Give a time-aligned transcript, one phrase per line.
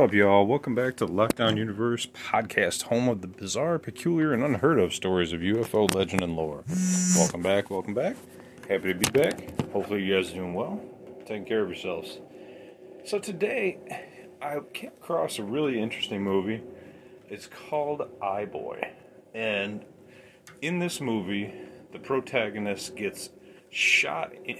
[0.00, 0.46] What up, y'all?
[0.46, 5.34] Welcome back to Lockdown Universe podcast, home of the bizarre, peculiar, and unheard of stories
[5.34, 6.64] of UFO legend and lore.
[7.14, 8.16] Welcome back, welcome back.
[8.66, 9.60] Happy to be back.
[9.72, 10.80] Hopefully, you guys are doing well,
[11.26, 12.18] taking care of yourselves.
[13.04, 13.76] So, today
[14.40, 16.62] I came across a really interesting movie.
[17.28, 18.88] It's called iBoy.
[19.34, 19.84] And
[20.62, 21.52] in this movie,
[21.92, 23.28] the protagonist gets
[23.68, 24.56] shot in,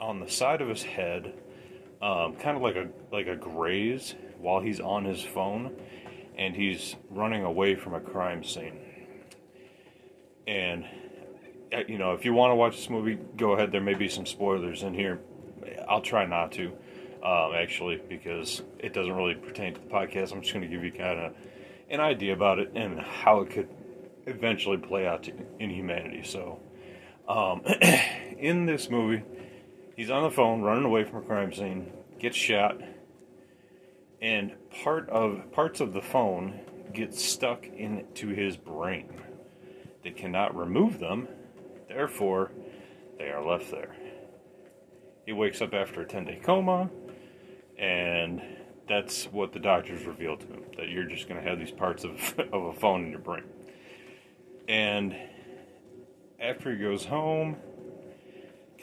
[0.00, 1.32] on the side of his head,
[2.02, 5.74] um, kind of like a like a graze while he's on his phone
[6.36, 8.78] and he's running away from a crime scene.
[10.46, 10.84] And,
[11.72, 13.72] uh, you know, if you want to watch this movie, go ahead.
[13.72, 15.20] There may be some spoilers in here.
[15.88, 16.72] I'll try not to,
[17.22, 20.32] um, actually, because it doesn't really pertain to the podcast.
[20.32, 21.34] I'm just going to give you kind of
[21.90, 23.68] an idea about it and how it could
[24.26, 26.22] eventually play out to, in humanity.
[26.24, 26.58] So,
[27.28, 27.62] um,
[28.38, 29.22] in this movie,
[29.94, 32.80] he's on the phone running away from a crime scene, gets shot
[34.20, 36.60] and part of parts of the phone
[36.92, 39.08] get stuck into his brain.
[40.02, 41.28] They cannot remove them,
[41.88, 42.52] therefore
[43.18, 43.94] they are left there.
[45.26, 46.90] He wakes up after a 10-day coma
[47.78, 48.42] and
[48.88, 52.04] that's what the doctors revealed to him that you're just going to have these parts
[52.04, 53.44] of, of a phone in your brain.
[54.68, 55.16] And
[56.38, 57.56] after he goes home,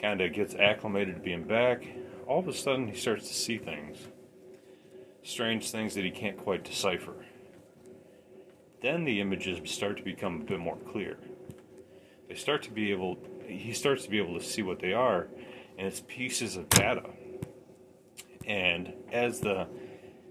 [0.00, 1.84] kind of gets acclimated to being back,
[2.26, 3.98] all of a sudden he starts to see things
[5.28, 7.12] strange things that he can't quite decipher.
[8.80, 11.18] Then the images start to become a bit more clear.
[12.28, 15.28] They start to be able, he starts to be able to see what they are,
[15.76, 17.02] and it's pieces of data.
[18.46, 19.68] And as the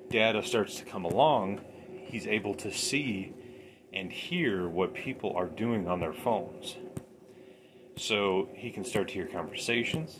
[0.09, 1.61] data starts to come along,
[2.05, 3.33] he's able to see
[3.93, 6.75] and hear what people are doing on their phones.
[7.97, 10.19] So he can start to hear conversations.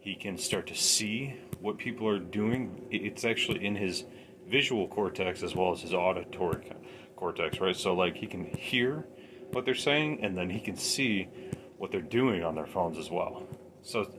[0.00, 4.04] He can start to see what people are doing, it's actually in his
[4.48, 6.72] visual cortex as well as his auditory
[7.16, 7.76] cortex, right?
[7.76, 9.06] So, like, he can hear
[9.52, 11.28] what they're saying and then he can see
[11.76, 13.46] what they're doing on their phones as well.
[13.82, 14.10] So,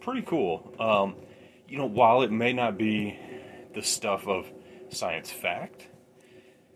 [0.00, 0.74] pretty cool.
[0.78, 1.16] Um,
[1.68, 3.18] you know, while it may not be
[3.74, 4.50] the stuff of
[4.90, 5.88] science fact,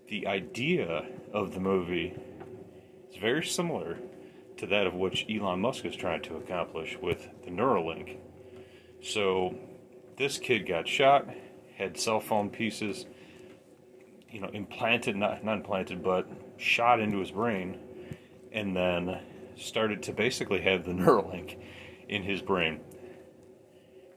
[0.09, 2.15] the idea of the movie
[3.11, 3.99] is very similar
[4.59, 8.19] to that of which Elon Musk is trying to accomplish with the Neuralink.
[9.03, 9.56] So,
[10.17, 11.29] this kid got shot,
[11.77, 13.07] had cell phone pieces,
[14.31, 17.79] you know, implanted, not, not implanted, but shot into his brain,
[18.53, 19.21] and then
[19.57, 21.57] started to basically have the Neuralink
[22.09, 22.81] in his brain.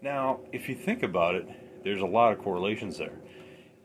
[0.02, 1.48] Now, if you think about it,
[1.84, 3.18] there's a lot of correlations there.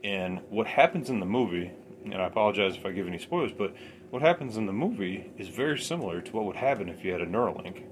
[0.04, 1.70] And what happens in the movie,
[2.04, 3.74] and I apologize if I give any spoilers, but
[4.10, 7.20] what happens in the movie is very similar to what would happen if you had
[7.20, 7.84] a Neuralink.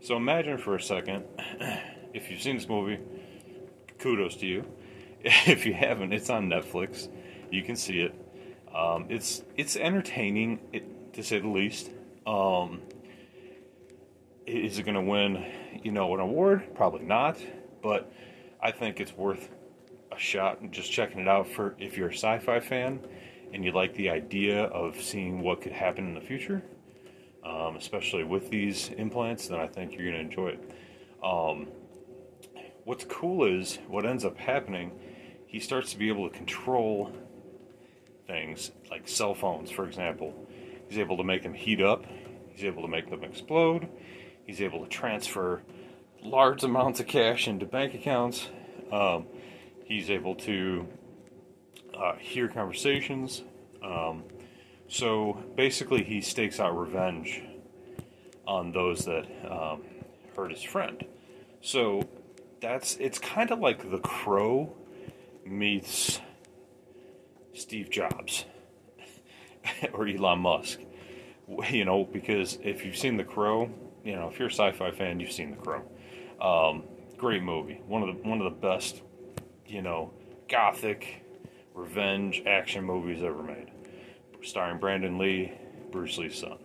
[0.00, 1.24] So imagine for a second,
[2.14, 2.98] if you've seen this movie,
[4.04, 4.64] kudos to you.
[5.24, 7.08] If you haven't, it's on Netflix.
[7.50, 8.14] You can see it.
[8.74, 11.90] Um, it's it's entertaining, it, to say the least.
[12.26, 12.82] Um,
[14.46, 15.42] is it going to win,
[15.82, 16.74] you know, an award?
[16.74, 17.38] Probably not.
[17.82, 18.12] But
[18.62, 19.48] I think it's worth
[20.12, 23.00] a shot and just checking it out for if you're a sci-fi fan
[23.54, 26.62] and you like the idea of seeing what could happen in the future,
[27.42, 30.70] um, especially with these implants, then I think you're going to enjoy it.
[32.84, 34.92] What's cool is what ends up happening,
[35.46, 37.12] he starts to be able to control
[38.26, 40.34] things like cell phones, for example.
[40.88, 42.04] He's able to make them heat up,
[42.50, 43.88] he's able to make them explode,
[44.46, 45.62] he's able to transfer
[46.22, 48.48] large amounts of cash into bank accounts,
[48.92, 49.26] um,
[49.86, 50.86] he's able to
[51.96, 53.44] uh, hear conversations.
[53.82, 54.24] Um,
[54.88, 57.42] so basically, he stakes out revenge
[58.46, 59.82] on those that um,
[60.36, 61.02] hurt his friend.
[61.62, 62.06] So
[62.64, 64.74] that's it's kind of like The Crow
[65.44, 66.18] meets
[67.52, 68.46] Steve Jobs
[69.92, 70.80] or Elon Musk.
[71.70, 73.70] You know, because if you've seen The Crow,
[74.02, 75.82] you know, if you're a sci-fi fan, you've seen The Crow.
[76.40, 76.84] Um,
[77.18, 79.02] great movie, one of the one of the best,
[79.66, 80.12] you know,
[80.48, 81.22] gothic
[81.74, 83.70] revenge action movies ever made,
[84.42, 85.52] starring Brandon Lee,
[85.92, 86.56] Bruce Lee's son.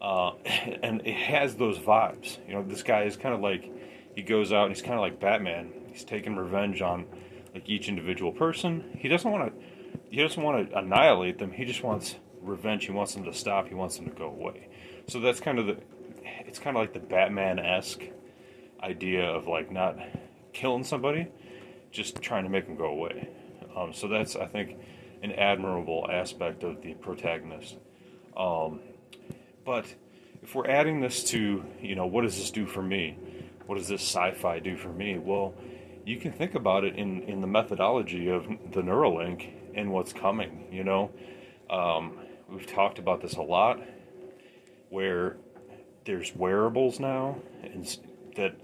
[0.00, 0.30] uh,
[0.82, 2.38] and it has those vibes.
[2.48, 3.70] You know, this guy is kind of like
[4.16, 5.70] he goes out and he's kind of like Batman.
[5.92, 7.06] He's taking revenge on
[7.54, 8.96] like each individual person.
[8.98, 9.66] He doesn't want to.
[10.08, 11.52] He doesn't want to annihilate them.
[11.52, 12.86] He just wants revenge.
[12.86, 13.68] He wants them to stop.
[13.68, 14.68] He wants them to go away.
[15.06, 15.76] So that's kind of the.
[16.46, 18.04] It's kind of like the Batman esque
[18.82, 19.98] idea of like not
[20.54, 21.28] killing somebody,
[21.90, 23.28] just trying to make them go away.
[23.76, 24.78] Um, so that's I think
[25.22, 27.76] an admirable aspect of the protagonist.
[28.34, 28.80] Um,
[29.66, 29.84] but
[30.42, 33.18] if we're adding this to, you know, what does this do for me?
[33.66, 35.18] What does this sci-fi do for me?
[35.18, 35.54] Well,
[36.04, 40.68] you can think about it in, in the methodology of the Neuralink and what's coming.
[40.70, 41.10] You know,
[41.68, 42.18] um,
[42.48, 43.80] we've talked about this a lot,
[44.88, 45.36] where
[46.04, 47.98] there's wearables now, and
[48.36, 48.56] that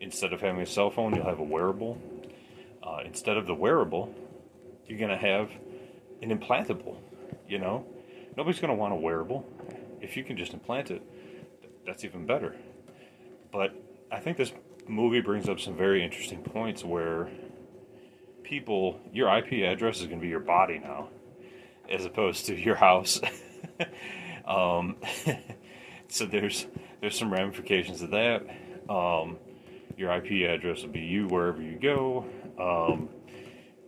[0.00, 1.98] instead of having a cell phone, you'll have a wearable.
[2.82, 4.14] Uh, instead of the wearable,
[4.86, 5.50] you're gonna have
[6.22, 6.96] an implantable.
[7.46, 7.84] You know,
[8.34, 9.46] nobody's gonna want a wearable.
[10.00, 11.02] If you can just implant it,
[11.84, 12.56] that's even better.
[13.52, 13.74] But
[14.10, 14.52] I think this
[14.86, 17.28] movie brings up some very interesting points where
[18.42, 21.08] people, your IP address is going to be your body now,
[21.90, 23.20] as opposed to your house.
[24.46, 24.96] um,
[26.08, 26.66] so there's
[27.00, 28.42] there's some ramifications of that.
[28.88, 29.36] Um,
[29.96, 32.24] your IP address will be you wherever you go.
[32.58, 33.10] Um,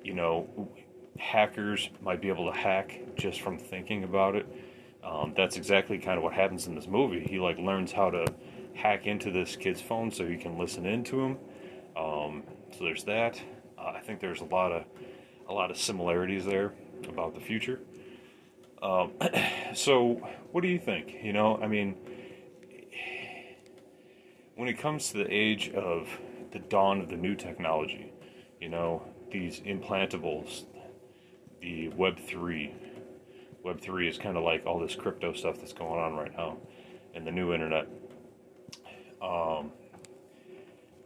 [0.03, 0.71] you know,
[1.19, 4.47] hackers might be able to hack just from thinking about it.
[5.03, 7.21] Um, that's exactly kind of what happens in this movie.
[7.21, 8.27] He like learns how to
[8.75, 11.39] hack into this kid's phone so he can listen into him.
[11.97, 13.41] Um, so there's that.
[13.79, 14.85] Uh, I think there's a lot of
[15.49, 16.73] a lot of similarities there
[17.09, 17.81] about the future.
[18.83, 19.13] Um,
[19.75, 21.17] so what do you think?
[21.23, 21.97] You know, I mean,
[24.55, 26.09] when it comes to the age of
[26.53, 28.13] the dawn of the new technology,
[28.61, 29.03] you know,
[29.33, 30.65] these implantables,
[31.61, 32.75] the Web three
[33.63, 36.57] Web three is kind of like all this crypto stuff that's going on right now,
[37.15, 37.87] and the new internet.
[39.23, 39.73] Um,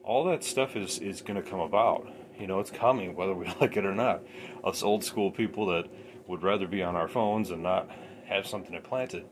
[0.02, 2.08] all that stuff is is going to come about.
[2.38, 4.22] You know, it's coming whether we like it or not.
[4.62, 5.86] Us old school people that
[6.26, 7.88] would rather be on our phones and not
[8.26, 9.26] have something implanted,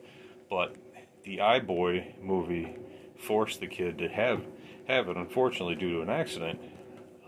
[0.50, 0.76] but
[1.24, 2.76] the iBoy movie
[3.18, 4.42] forced the kid to have
[4.86, 5.16] have it.
[5.16, 6.60] Unfortunately, due to an accident,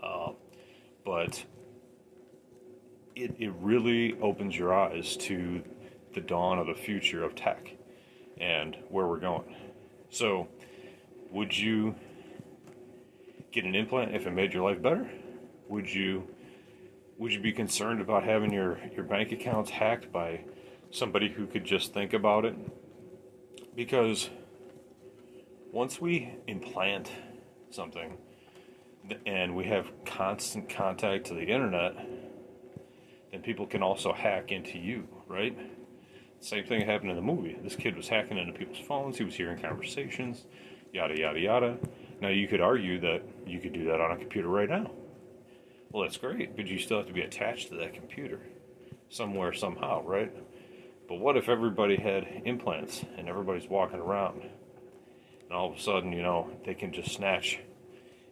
[0.03, 0.31] uh,
[1.05, 1.45] but
[3.15, 5.63] it, it really opens your eyes to
[6.13, 7.75] the dawn of the future of tech
[8.37, 9.55] and where we're going.
[10.09, 10.47] So,
[11.35, 11.93] would you
[13.51, 15.05] get an implant if it made your life better?
[15.67, 16.29] Would you
[17.17, 20.41] would you be concerned about having your, your bank accounts hacked by
[20.91, 22.55] somebody who could just think about it?
[23.75, 24.29] Because
[25.71, 27.09] once we implant
[27.69, 28.17] something
[29.25, 31.95] and we have constant contact to the internet,
[33.31, 35.57] then people can also hack into you, right?
[36.41, 37.57] Same thing happened in the movie.
[37.61, 40.45] This kid was hacking into people's phones, he was hearing conversations,
[40.95, 41.77] yada, yada, yada.
[42.21, 44.89] Now, you could argue that you could do that on a computer right now.
[45.91, 48.39] Well, that's great, but you still have to be attached to that computer
[49.09, 50.31] somewhere, somehow, right?
[51.07, 56.13] But what if everybody had implants and everybody's walking around and all of a sudden,
[56.13, 57.59] you know, they can just snatch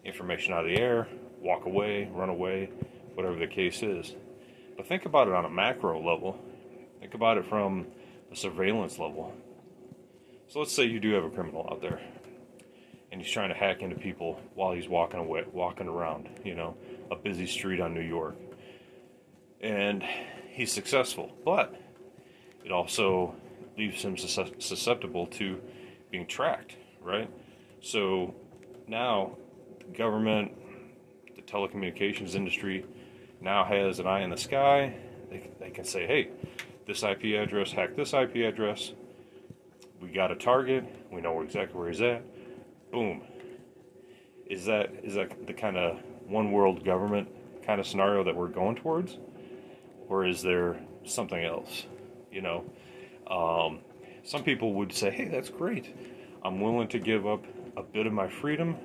[0.06, 1.08] information out of the air,
[1.42, 2.72] walk away, run away,
[3.14, 4.16] whatever the case is.
[4.76, 6.40] But think about it on a macro level.
[7.00, 7.88] Think about it from
[8.32, 9.34] a surveillance level.
[10.48, 12.02] So let's say you do have a criminal out there,
[13.14, 16.76] and he's trying to hack into people while he's walking away, walking around, you know,
[17.12, 18.36] a busy street on New York,
[19.62, 20.04] and
[20.50, 21.32] he's successful.
[21.46, 21.80] But
[22.66, 23.36] it also
[23.78, 25.62] leaves him susceptible to
[26.10, 27.30] being tracked, right?
[27.82, 28.34] So
[28.88, 29.38] now
[29.78, 30.52] the government,
[31.36, 32.84] the telecommunications industry,
[33.40, 34.96] now has an eye in the sky.
[35.30, 36.30] They, they can say, hey,
[36.88, 38.94] this IP address, hack this IP address.
[40.02, 40.84] We got a target.
[41.12, 42.24] We know exactly where he's at.
[42.94, 43.24] Boom.
[44.46, 47.28] Is that is that the kind of one world government
[47.66, 49.18] kind of scenario that we're going towards,
[50.10, 51.88] or is there something else?
[52.32, 52.66] You know,
[53.26, 53.80] um,
[54.24, 55.92] some people would say, "Hey, that's great.
[56.44, 57.44] I'm willing to give up
[57.76, 58.78] a bit of my freedom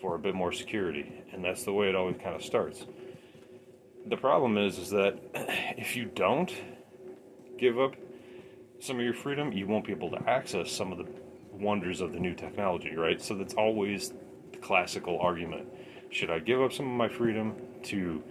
[0.00, 2.86] for a bit more security," and that's the way it always kind of starts.
[4.06, 5.18] The problem is, is that
[5.76, 6.54] if you don't,
[7.58, 7.96] give up
[8.78, 11.25] some of your freedom, you won't be able to access some of the
[11.58, 13.20] wonders of the new technology, right?
[13.20, 14.12] So that's always
[14.52, 15.68] the classical argument.
[16.10, 18.22] Should I give up some of my freedom to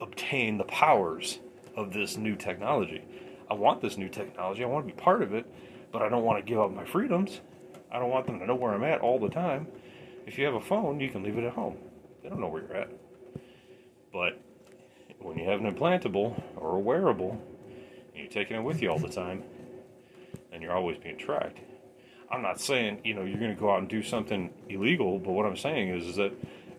[0.00, 1.40] obtain the powers
[1.74, 3.02] of this new technology?
[3.50, 4.64] I want this new technology.
[4.64, 5.46] I want to be part of it,
[5.92, 7.40] but I don't want to give up my freedoms.
[7.90, 9.68] I don't want them to know where I'm at all the time.
[10.26, 11.76] If you have a phone, you can leave it at home.
[12.22, 12.90] They don't know where you're at.
[14.12, 14.40] But
[15.20, 17.40] when you have an implantable or a wearable,
[18.12, 19.44] and you're taking it with you all the time,
[20.52, 21.58] and you're always being tracked.
[22.30, 25.32] I'm not saying you know you're going to go out and do something illegal, but
[25.32, 26.32] what I'm saying is, is that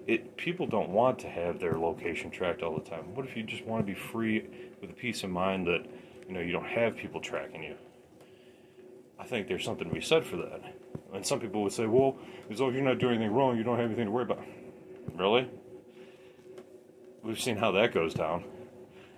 [0.05, 3.15] it people don't want to have their location tracked all the time.
[3.15, 4.45] What if you just want to be free
[4.81, 5.85] with a peace of mind that
[6.27, 7.75] you know you don't have people tracking you?
[9.19, 10.61] I think there's something to be said for that.
[11.13, 12.17] And some people would say, well,
[12.51, 14.43] as long as you're not doing anything wrong, you don't have anything to worry about.
[15.15, 15.49] Really?
[17.23, 18.43] We've seen how that goes down.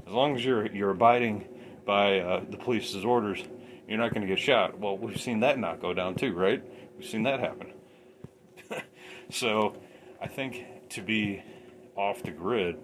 [0.08, 1.48] As long as you're you're abiding
[1.86, 3.44] by uh, the police's orders,
[3.90, 4.80] you're not going to get shot.
[4.80, 6.64] Well, we've seen that not go down too, right?
[6.98, 7.74] We've seen that happen.
[9.32, 9.76] so,
[10.22, 11.42] I think to be
[11.96, 12.78] off the grid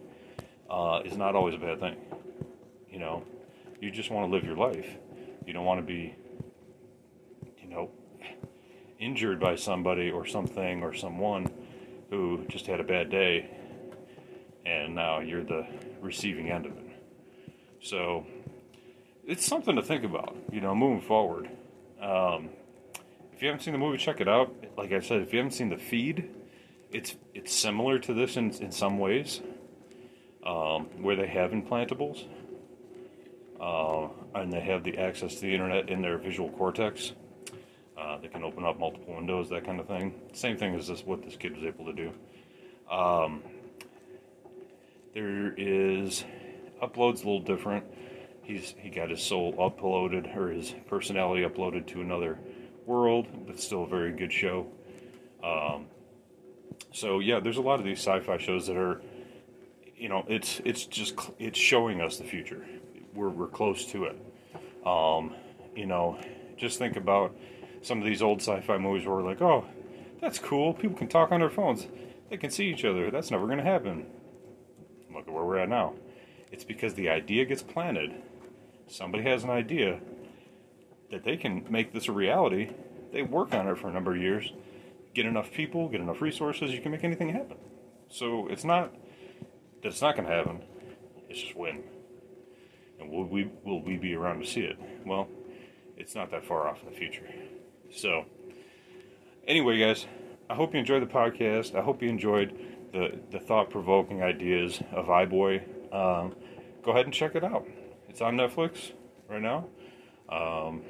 [0.70, 1.98] uh, is not always a bad thing.
[2.90, 3.24] You know,
[3.80, 4.88] you just want to live your life.
[5.46, 6.16] You don't want to be,
[7.62, 7.92] you know,
[9.00, 11.52] injured by somebody or something or someone
[12.10, 13.50] who just had a bad day
[14.66, 15.68] and now you're the
[16.02, 16.86] receiving end of it.
[17.82, 18.26] So
[19.28, 21.50] it's something to think about, you know, moving forward.
[22.02, 22.50] Um,
[23.34, 24.54] if you haven't seen the movie, check it out.
[24.78, 26.30] Like I said, if you haven't seen the feed,
[26.92, 29.42] it's it's similar to this in in some ways,
[30.46, 32.26] um, where they have implantables,
[33.60, 37.14] uh, and they have the access to the internet in their visual cortex.
[37.98, 40.14] Uh, they can open up multiple windows, that kind of thing.
[40.34, 42.12] Same thing as this, what this kid was able to do.
[42.94, 43.42] Um,
[45.14, 46.26] there is
[46.84, 47.86] uploads a little different.
[48.46, 52.38] He's he got his soul uploaded or his personality uploaded to another
[52.86, 54.68] world, but still a very good show.
[55.44, 55.88] Um,
[56.92, 59.02] so yeah, there's a lot of these sci-fi shows that are,
[59.96, 62.64] you know, it's it's just it's showing us the future.
[63.16, 64.18] We're we're close to it.
[64.86, 65.34] Um,
[65.76, 66.20] you know,
[66.56, 67.36] just think about
[67.82, 69.66] some of these old sci-fi movies where we're like, oh,
[70.22, 70.74] that's cool.
[70.76, 71.88] People can talk on their phones.
[72.30, 73.10] They can see each other.
[73.10, 74.06] That's never going to happen.
[75.12, 75.94] Look at where we're at now.
[76.52, 78.14] It's because the idea gets planted.
[78.88, 80.00] Somebody has an idea
[81.12, 82.70] that they can make this a reality.
[83.12, 84.52] They work on it for a number of years.
[85.14, 87.58] Get enough people, get enough resources, you can make anything happen.
[88.10, 88.94] So it's not
[89.82, 90.62] that it's not going to happen.
[91.30, 91.84] It's just when.
[93.00, 94.78] And will we will we be around to see it?
[95.06, 95.28] Well,
[95.98, 97.28] it's not that far off in the future.
[97.92, 98.26] So,
[99.48, 100.06] anyway, guys,
[100.50, 101.76] I hope you enjoyed the podcast.
[101.76, 102.58] I hope you enjoyed
[102.92, 105.62] the, the thought provoking ideas of iBoy.
[105.94, 106.36] Um,
[106.84, 107.66] go ahead and check it out.
[108.16, 108.94] It's on Netflix
[109.28, 109.68] right now.
[110.30, 110.84] Um,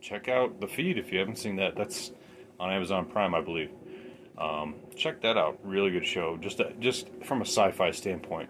[0.00, 1.74] check out the feed if you haven't seen that.
[1.74, 2.12] That's
[2.60, 3.72] on Amazon Prime, I believe.
[4.38, 5.58] Um, check that out.
[5.64, 6.36] Really good show.
[6.36, 8.48] Just a, just from a sci-fi standpoint.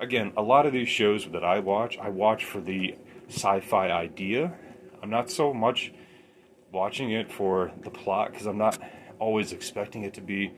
[0.00, 2.96] Again, a lot of these shows that I watch, I watch for the
[3.28, 4.50] sci-fi idea.
[5.02, 5.92] I'm not so much
[6.72, 8.78] watching it for the plot because I'm not
[9.18, 10.50] always expecting it to be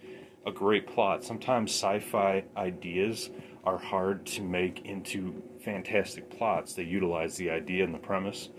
[0.46, 1.24] a great plot.
[1.24, 3.30] Sometimes sci fi ideas
[3.64, 6.74] are hard to make into fantastic plots.
[6.74, 8.50] They utilize the idea and the premise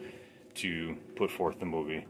[0.56, 2.06] to put forth the movie.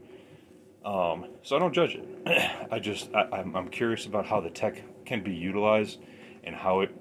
[0.84, 2.68] Um, so I don't judge it.
[2.70, 5.98] I just I, am I'm curious about how the tech can be utilized
[6.44, 6.94] and how it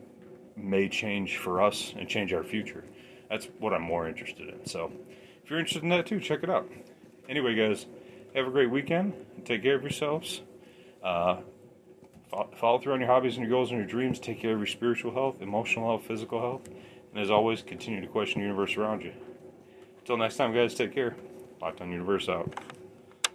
[0.55, 2.83] may change for us and change our future.
[3.29, 4.65] That's what I'm more interested in.
[4.65, 4.91] So
[5.43, 6.69] if you're interested in that too, check it out.
[7.29, 7.85] Anyway, guys,
[8.35, 9.13] have a great weekend.
[9.45, 10.41] Take care of yourselves.
[11.03, 11.37] Uh,
[12.55, 14.19] follow through on your hobbies and your goals and your dreams.
[14.19, 16.67] Take care of your spiritual health, emotional health, physical health.
[17.15, 19.13] And as always, continue to question the universe around you.
[19.99, 21.15] Until next time, guys, take care.
[21.61, 22.53] Lockdown Universe out.